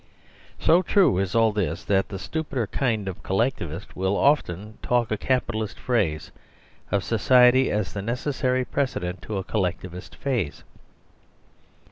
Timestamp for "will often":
3.95-4.79